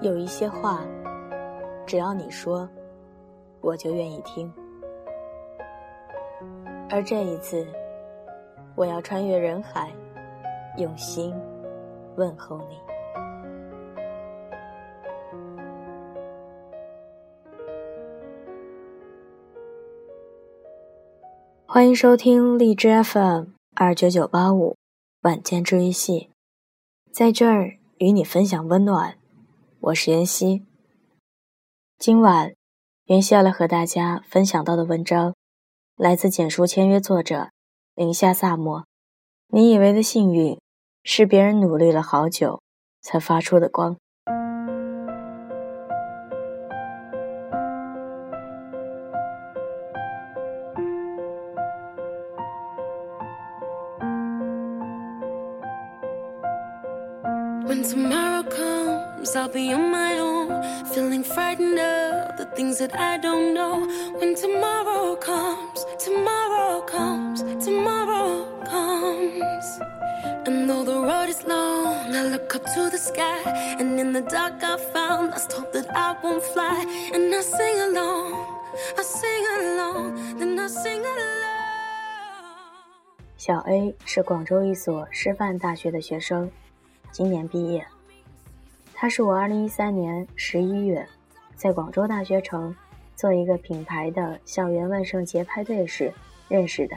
[0.00, 0.86] 有一些话，
[1.84, 2.68] 只要你说，
[3.60, 4.52] 我就愿意听。
[6.88, 7.66] 而这一次，
[8.76, 9.92] 我要穿越人海，
[10.76, 11.34] 用心
[12.14, 12.78] 问候你。
[21.66, 24.76] 欢迎收听荔枝 FM 二九九八五
[25.22, 26.30] 晚间治愈系，
[27.12, 29.17] 在这儿与你分享温暖。
[29.88, 30.66] 我是妍希。
[31.98, 32.52] 今晚，
[33.06, 35.34] 妍希要来和大家分享到的文章，
[35.96, 37.48] 来自简书签约作者
[37.94, 38.84] 林夏萨摩。
[39.46, 40.60] 你以为的幸运，
[41.04, 42.60] 是别人努力了好久
[43.00, 43.96] 才发出的光。
[57.66, 58.77] When tomorrow comes,
[59.35, 63.87] I'll be on my own, feeling frightened of the things that I don't know.
[64.19, 69.65] When tomorrow comes, tomorrow comes, tomorrow comes.
[70.45, 73.39] And though the road is long, I look up to the sky,
[73.79, 76.85] and in the dark I found lost hope that I won't fly.
[77.13, 78.33] And I sing along,
[78.97, 81.43] I sing along, then I sing along.
[83.37, 86.51] 小 A 是广州一所师范大学的学生。
[87.11, 87.85] 今年毕业，
[89.00, 91.06] 他是我2013年11月
[91.54, 92.74] 在广州大学城
[93.14, 96.12] 做一个品牌的校园万圣节派对时
[96.48, 96.96] 认识的。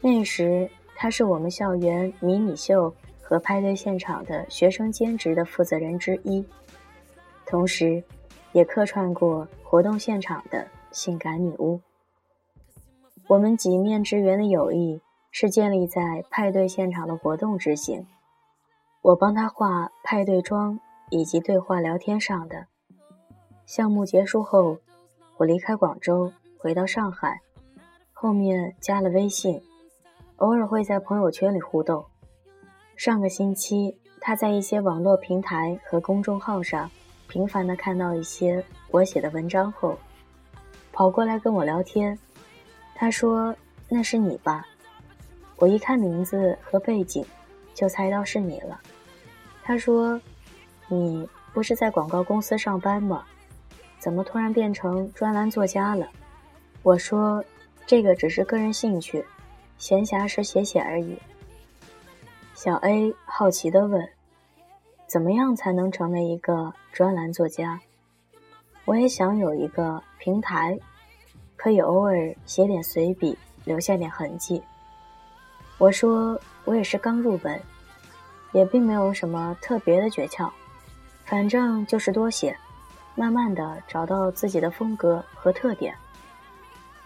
[0.00, 2.92] 那时他是我们校园迷你秀
[3.22, 6.44] 和派对现场的学生兼职的负责人之一，
[7.46, 8.02] 同时，
[8.50, 11.80] 也客串过活动现场的性感女巫。
[13.28, 18.04] 我们几面之缘的友谊是建立在派对现场的活动执行。
[19.00, 20.78] 我帮他画派对妆
[21.10, 22.66] 以及对话聊天上的
[23.64, 24.78] 项目结束后，
[25.36, 27.40] 我离开广州回到上海，
[28.12, 29.62] 后面加了微信，
[30.36, 32.04] 偶尔会在朋友圈里互动。
[32.96, 36.90] 上个星期，他在一些网络平台和公众号上
[37.28, 39.96] 频繁地看到一些我写的文章后，
[40.92, 42.18] 跑过来跟我聊天。
[42.94, 43.54] 他说
[43.88, 44.66] ：“那是你吧？”
[45.56, 47.24] 我一看名字和背景。
[47.78, 48.80] 就猜到是你了。
[49.62, 50.20] 他说
[50.90, 53.24] ：“你不是在广告公司上班吗？
[54.00, 56.08] 怎么突然变成专栏作家了？”
[56.82, 57.44] 我说
[57.86, 59.24] ：“这个只是个人兴趣，
[59.76, 61.16] 闲暇时写写而已。”
[62.52, 64.08] 小 A 好奇地问
[65.06, 67.80] ：“怎么样才能成为一个专栏作家？”
[68.86, 70.76] 我也想有一个平台，
[71.54, 74.60] 可以偶尔写点随笔，留下点痕迹。
[75.78, 76.36] 我说。
[76.68, 77.58] 我也是刚入本，
[78.52, 80.50] 也并没有什么特别的诀窍，
[81.24, 82.54] 反正就是多写，
[83.14, 85.94] 慢慢的找到自己的风格和特点，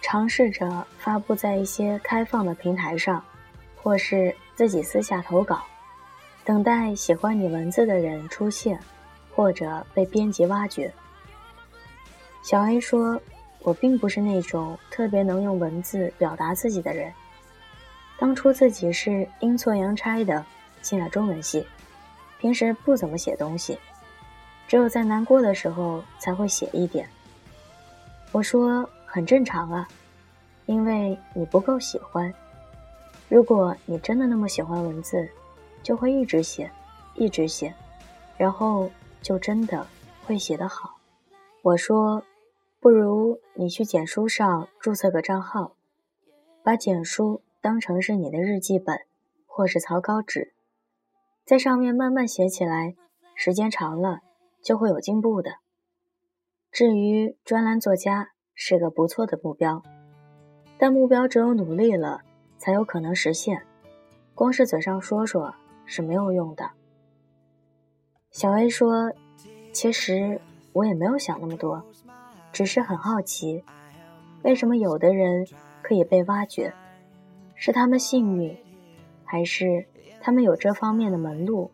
[0.00, 3.24] 尝试着发布在一些开放的平台上，
[3.80, 5.62] 或是自己私下投稿，
[6.44, 8.76] 等待喜欢你文字的人出现，
[9.32, 10.92] 或者被编辑挖掘。
[12.42, 13.22] 小 A 说
[13.62, 17.12] ：“我并不是那种特别能用文字表达自己的人。”
[18.22, 20.46] 当初自己是阴错阳差的
[20.80, 21.66] 进了中文系，
[22.38, 23.76] 平时不怎么写东西，
[24.68, 27.08] 只有在难过的时候才会写一点。
[28.30, 29.88] 我说很正常啊，
[30.66, 32.32] 因为你不够喜欢。
[33.28, 35.28] 如果你真的那么喜欢文字，
[35.82, 36.70] 就会一直写，
[37.16, 37.74] 一直写，
[38.36, 38.88] 然后
[39.20, 39.84] 就真的
[40.24, 40.94] 会写得好。
[41.62, 42.22] 我说，
[42.78, 45.72] 不如你去简书上注册个账号，
[46.62, 47.42] 把简书。
[47.62, 48.98] 当成是你的日记本，
[49.46, 50.52] 或是草稿纸，
[51.44, 52.96] 在上面慢慢写起来，
[53.36, 54.18] 时间长了
[54.60, 55.58] 就会有进步的。
[56.72, 59.80] 至于专栏作家，是个不错的目标，
[60.76, 62.22] 但目标只有努力了
[62.58, 63.62] 才有可能实现，
[64.34, 65.54] 光是嘴上说说
[65.86, 66.72] 是没有用的。
[68.32, 69.12] 小 A 说
[69.72, 70.40] ：“其实
[70.72, 71.84] 我也没有想那么多，
[72.52, 73.62] 只是很好奇，
[74.42, 75.46] 为什么有的人
[75.80, 76.74] 可以被挖掘。”
[77.64, 78.58] 是他们幸运，
[79.24, 79.86] 还是
[80.20, 81.70] 他们有这方面的门路，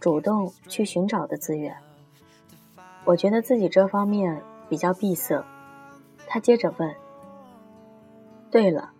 [0.00, 1.76] 主动去寻找的资源？
[3.04, 5.44] 我觉得自己这方面比较闭塞。
[6.26, 6.94] 他接着问
[8.50, 8.92] ：“对了，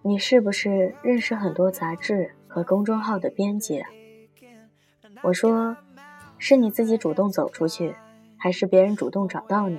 [0.00, 3.84] 你是不是认识很多杂志和公众号的编辑？”
[5.22, 5.76] 我说
[6.40, 7.94] ：“是你自己主动走出去，
[8.38, 9.78] 还是别人主动找到你？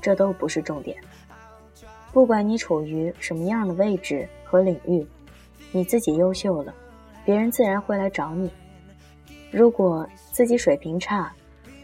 [0.00, 0.96] 这都不是重点。
[2.12, 5.04] 不管你处于什么样的位置和领域。”
[5.76, 6.72] 你自己优秀了，
[7.22, 8.50] 别人自然会来找你。
[9.50, 11.30] 如果自己水平差，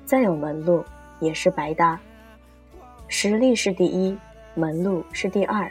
[0.07, 0.83] 再有门路
[1.21, 2.01] 也是白搭。
[3.07, 4.17] 实力是第一，
[4.55, 5.71] 门路是第二，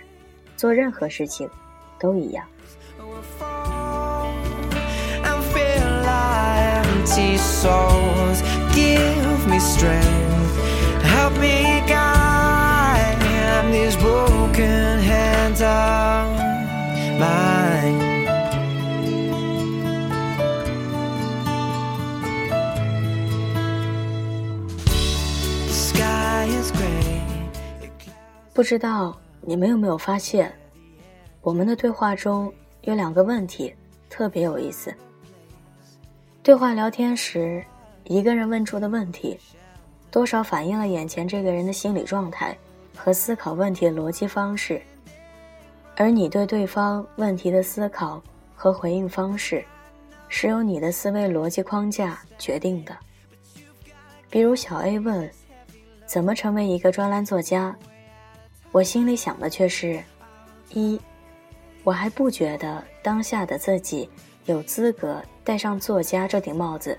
[0.56, 1.50] 做任何事情
[1.98, 2.46] 都一样。
[28.62, 30.54] 不知道你们有没有发现，
[31.42, 33.74] 我们的对话中有两个问题
[34.08, 34.94] 特别有意思。
[36.44, 37.66] 对话聊天时，
[38.04, 39.36] 一个人问出的问题，
[40.12, 42.56] 多少反映了眼前这个人的心理状态
[42.96, 44.80] 和思考问题的逻辑方式，
[45.96, 48.22] 而你对对方问题的思考
[48.54, 49.66] 和回应方式，
[50.28, 52.96] 是由你的思维逻辑框架决定的。
[54.30, 55.28] 比如小 A 问
[56.06, 57.76] ：“怎么成为一个专栏作家？”
[58.72, 60.02] 我心里想的却是：
[60.74, 60.98] 一，
[61.84, 64.10] 我还不觉得当下的自己
[64.46, 66.98] 有资格戴上作家这顶帽子，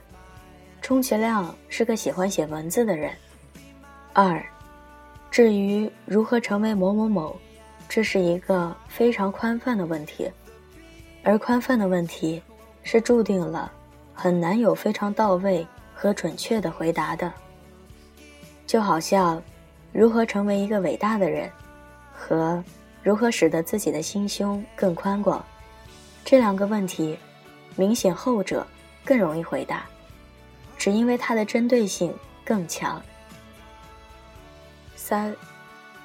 [0.83, 3.11] 充其量是个喜欢写文字的人。
[4.13, 4.45] 二，
[5.31, 7.35] 至于如何成为某某某，
[7.89, 10.31] 这是一个非常宽泛的问题，
[11.23, 12.43] 而宽泛的问题
[12.83, 13.73] 是注定了
[14.13, 17.33] 很难有非常到位和准确的回答的。
[18.67, 19.43] 就好像，
[19.91, 21.51] 如何成为一个伟大的人。
[22.23, 22.63] 和
[23.03, 25.45] 如何使得自己的心胸更宽广，
[26.25, 27.19] 这两个问题，
[27.75, 28.65] 明显后者
[29.05, 29.85] 更容易回答，
[30.79, 32.15] 只因为它的针对性
[32.45, 33.03] 更强。
[34.95, 35.35] 三，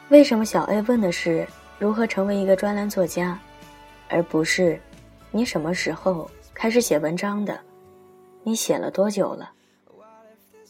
[0.09, 1.47] 为什么小 A 问的是
[1.77, 3.39] 如何成为一个专栏作家，
[4.09, 4.81] 而不是
[5.29, 7.59] 你什么时候开始写文章的，
[8.41, 9.51] 你写了多久了？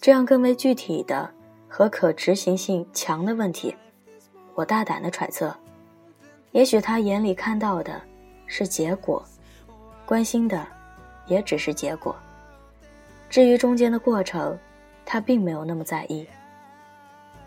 [0.01, 1.31] 这样更为具体的
[1.69, 3.73] 和可执行性强的问题。
[4.57, 5.55] 我大胆的揣测，
[6.51, 8.01] 也许他眼里看到的
[8.47, 9.23] 是结果，
[10.03, 10.65] 关心的
[11.27, 12.15] 也只是结果。
[13.29, 14.57] 至于中间的过程，
[15.05, 16.27] 他并没有那么在意。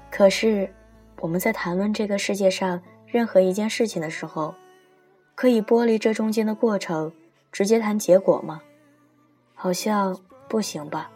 [0.08, 0.72] 可是，
[1.18, 4.54] 我们在谈论这个世界上任何一件事情的时候，
[5.34, 7.12] 可以剥离这中间的过程，
[7.50, 8.62] 直接谈结果吗？
[9.56, 10.16] 好像
[10.46, 11.10] 不行吧。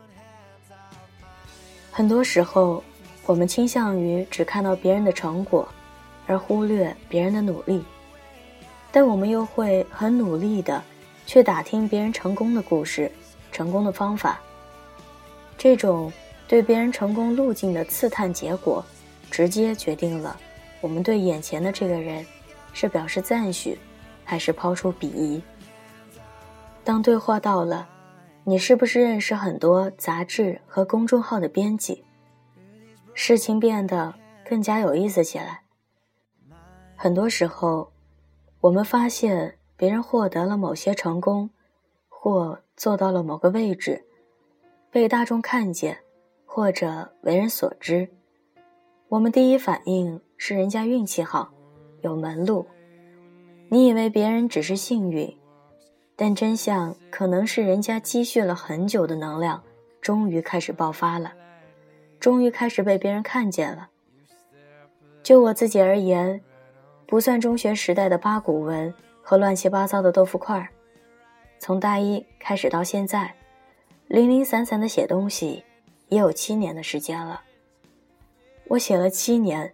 [1.93, 2.83] 很多时候，
[3.27, 5.69] 我们倾向于只看到别人的成果。
[6.27, 7.85] 而忽略别人的努力，
[8.91, 10.83] 但我们又会很努力的
[11.27, 13.11] 去打听别人成功的故事、
[13.53, 14.41] 成功的方法。
[15.57, 16.13] 这种
[16.47, 18.85] 对别人成功路径的刺探结果，
[19.31, 20.37] 直接决定了
[20.81, 22.25] 我们对眼前的这个人
[22.73, 23.79] 是表示赞许，
[24.25, 25.43] 还是抛出鄙夷。
[26.83, 27.89] 当对话到了，
[28.45, 32.05] 你是不是认识很多杂志和公众号的编辑？
[33.15, 34.15] 事情变得
[34.49, 35.64] 更加有意思起来。
[37.05, 37.93] 很多时候，
[38.63, 41.51] 我们发现别人获得了某些成功，
[42.09, 44.07] 或做到了某个位置，
[44.91, 45.99] 被大众看见，
[46.47, 48.09] 或者为人所知。
[49.11, 51.53] 我们第一反应是人家运气好，
[52.01, 52.65] 有门路。
[53.69, 55.37] 你以为别人只是幸运，
[56.17, 59.63] 但真相可能是人家积蓄了很久的能量，
[60.01, 61.35] 终于开始爆发了，
[62.19, 63.91] 终于开始被别人看见了。
[65.23, 66.43] 就我自己而言。
[67.07, 68.93] 不算中学时代的八股文
[69.23, 70.69] 和乱七八糟的豆腐块儿，
[71.59, 73.35] 从大一开始到现在，
[74.09, 75.63] 零零散散的写东西，
[76.09, 77.43] 也有七年的时间了。
[78.67, 79.73] 我写了七年，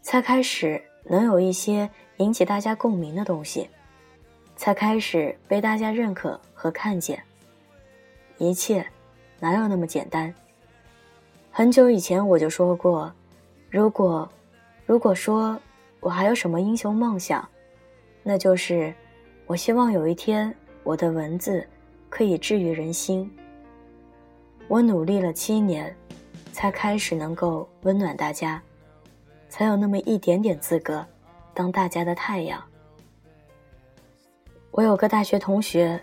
[0.00, 3.68] 才开始能有一些引起大家共鸣的东西，
[4.56, 7.22] 才开始被大家认可和看见。
[8.38, 8.86] 一切
[9.40, 10.32] 哪有那么简单？
[11.50, 13.12] 很久以前我就说过，
[13.68, 14.30] 如果，
[14.86, 15.60] 如果说。
[16.00, 17.46] 我还有什么英雄梦想？
[18.22, 18.94] 那就是，
[19.46, 21.66] 我希望有一天我的文字
[22.08, 23.30] 可以治愈人心。
[24.68, 25.94] 我努力了七年，
[26.52, 28.62] 才开始能够温暖大家，
[29.48, 31.04] 才有那么一点点资格
[31.54, 32.62] 当大家的太阳。
[34.70, 36.00] 我有个大学同学，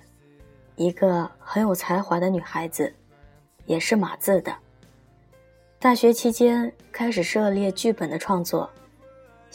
[0.76, 2.94] 一个很有才华的女孩子，
[3.66, 4.54] 也是码字的。
[5.80, 8.70] 大学期间开始涉猎剧本的创作。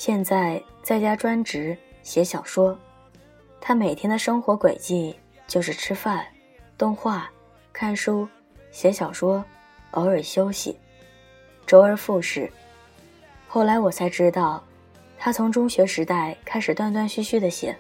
[0.01, 2.75] 现在在家专职写小说，
[3.61, 5.15] 他每天的生活轨迹
[5.47, 6.27] 就是吃饭、
[6.79, 7.31] 动画、
[7.71, 8.27] 看书、
[8.71, 9.45] 写小说，
[9.91, 10.75] 偶尔休息，
[11.67, 12.51] 周而复始。
[13.47, 14.65] 后来我才知道，
[15.19, 17.77] 他从中学时代开始断断续续的写，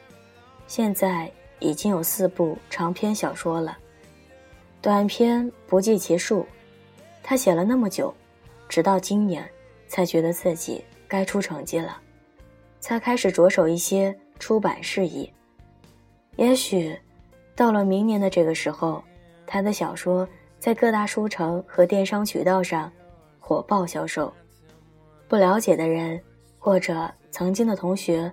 [0.66, 3.78] 现在已经有四部长篇小说了，
[4.82, 6.46] 短篇不计其数。
[7.22, 8.14] 他写了那么久，
[8.68, 9.50] 直到今年，
[9.88, 11.98] 才觉得自己该出成绩了，
[12.80, 15.30] 才开始着手一些出版事宜。
[16.36, 16.98] 也许，
[17.54, 19.04] 到了明年的这个时候，
[19.46, 20.26] 他的小说
[20.58, 22.90] 在各大书城和电商渠道上
[23.38, 24.32] 火爆销售。
[25.28, 26.20] 不了解的人，
[26.58, 28.32] 或者曾经的同学，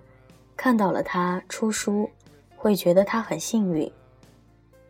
[0.55, 2.09] 看到了他出书，
[2.55, 3.91] 会觉得他很幸运。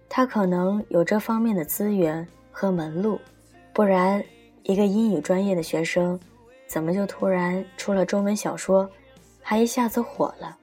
[0.08, 3.20] 他可能有这方面的资源和门路，
[3.74, 4.24] 不然，
[4.64, 6.18] 一个英语专业的学生，
[6.66, 8.90] 怎么就突然出了中文小说，
[9.50, 10.58] 还一下子火了？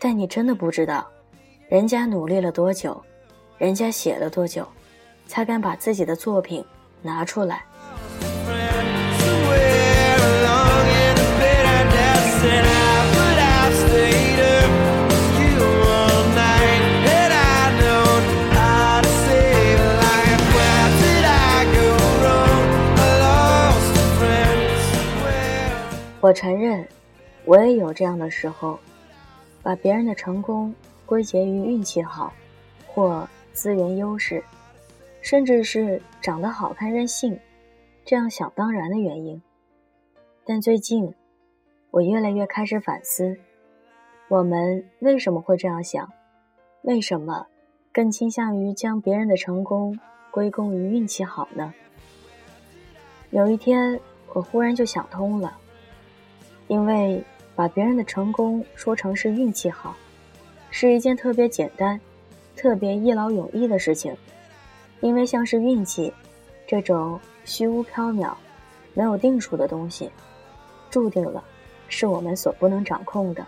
[0.00, 1.06] 但你真的不知道，
[1.68, 3.00] 人家努力了多久，
[3.58, 4.66] 人家写了多久，
[5.28, 6.64] 才敢把自己的作品
[7.00, 7.64] 拿出来。
[26.20, 26.84] 我承认，
[27.50, 28.78] 我也有这样的时候，
[29.60, 30.72] 把别人的成功
[31.04, 32.32] 归结于运气好，
[32.86, 34.40] 或资源优势，
[35.20, 37.36] 甚至是长得好看任性，
[38.04, 39.42] 这样想当然的原因。
[40.44, 41.12] 但最近，
[41.90, 43.36] 我越来越开始反思，
[44.28, 46.08] 我们为什么会这样想？
[46.82, 47.48] 为什么
[47.92, 49.98] 更倾向于将别人的成功
[50.30, 51.74] 归功于运气好呢？
[53.30, 53.98] 有一天，
[54.34, 55.56] 我忽然就想通了。
[56.68, 57.20] 因为
[57.60, 59.94] 把别人的成功说成是运气好，
[60.70, 62.00] 是一件特别简单、
[62.56, 64.16] 特别一劳永逸的事情。
[65.02, 66.10] 因为像是运气
[66.66, 68.32] 这种虚无缥缈、
[68.94, 70.10] 没有定数的东西，
[70.88, 71.44] 注定了
[71.86, 73.46] 是我们所不能掌控的。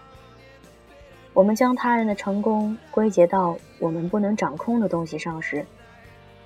[1.33, 5.64] 我们将他人的成功归结到我们不能掌控的东西上时，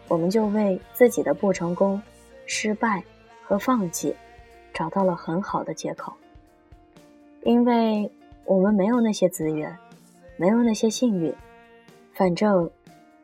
[0.06, 2.00] 我们就为自己的不成功、
[2.46, 3.02] 失败
[3.42, 4.14] 和放弃
[4.72, 6.16] 找到了很好的借口。
[7.46, 8.10] 因为
[8.44, 9.78] 我们没有那些资源，
[10.36, 11.32] 没有那些幸运，
[12.12, 12.68] 反正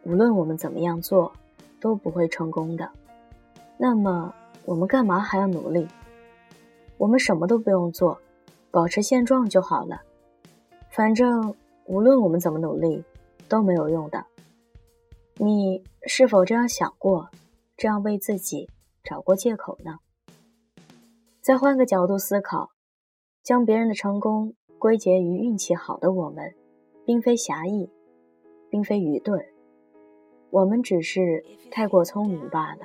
[0.04, 1.32] 无论我们怎么样做，
[1.80, 2.88] 都不会成功的。
[3.76, 4.32] 那么
[4.64, 5.88] 我们干嘛还要努力？
[6.98, 8.16] 我们什么都不用做，
[8.70, 10.00] 保持现状就好了。
[10.88, 11.52] 反正
[11.86, 13.02] 无论我们怎么努力，
[13.48, 14.24] 都没有用的。
[15.34, 17.28] 你是否这样想过？
[17.76, 18.70] 这样为自己
[19.02, 19.98] 找过借口呢？
[21.40, 22.70] 再换个角度思考。
[23.42, 26.54] 将别人的成功归结于运气好的我们，
[27.04, 27.90] 并非狭义，
[28.70, 29.44] 并非愚钝，
[30.50, 32.82] 我们只是太过聪明罢了，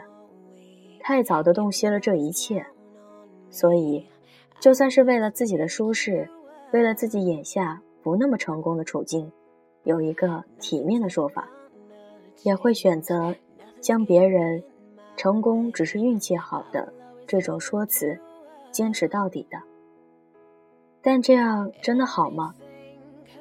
[1.00, 2.66] 太早的洞悉了这一切。
[3.52, 4.06] 所以，
[4.60, 6.28] 就算是为了自己的舒适，
[6.74, 9.32] 为了自己眼下不那么成功的处境，
[9.84, 11.48] 有一个体面的说法，
[12.44, 13.36] 也会选择
[13.80, 14.64] 将别人
[15.16, 16.92] 成功只是运气好的
[17.28, 18.18] 这种说辞
[18.72, 19.62] 坚持到底的。
[21.10, 22.54] 但这样真的好吗？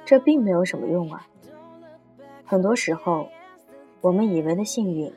[0.05, 1.27] 这并没有什么用啊。
[2.45, 3.27] 很多时候，
[4.01, 5.13] 我们以为的幸运，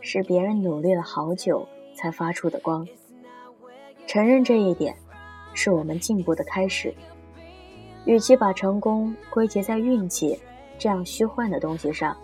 [0.00, 2.84] 是别人努力了好久才发出的光。
[4.08, 4.96] 承认这一点，
[5.52, 6.92] 是我们进步的开始。
[8.06, 10.36] 与其把成功归结在运气
[10.76, 12.16] 这样虚幻的东西上，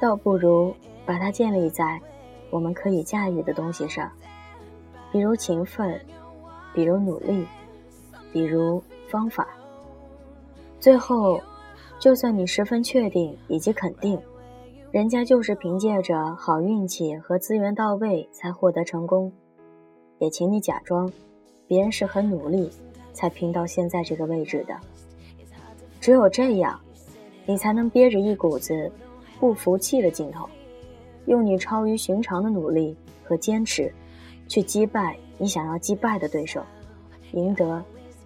[0.00, 2.00] 倒不如把它建立在
[2.50, 4.10] 我们可以驾驭的东西上，
[5.12, 6.04] 比如勤奋，
[6.74, 7.46] 比如努力，
[8.32, 8.82] 比如。
[9.08, 9.48] 方法。
[10.78, 11.40] 最后，
[11.98, 14.20] 就算你十分确定以及肯定，
[14.92, 19.32] 人家就是凭借着好运气和资源到位才获得成功，
[20.18, 21.10] 也请你假装，
[21.66, 22.70] 别人是很努力
[23.12, 24.76] 才拼到现在这个位置的。
[26.00, 26.78] 只有这样，
[27.46, 28.92] 你才能憋着一股子
[29.40, 30.48] 不服气的劲头，
[31.26, 33.92] 用你超于寻常的努力和坚持，
[34.46, 36.62] 去击败你想要击败的对手，
[37.32, 37.82] 赢得。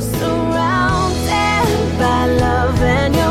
[0.00, 1.66] Surrounded
[1.98, 3.21] by love and